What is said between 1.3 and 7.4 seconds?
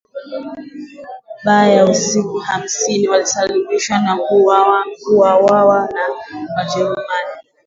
Baaa ya siku hamsini alisimamishwa na kuuwawa na Wajerumani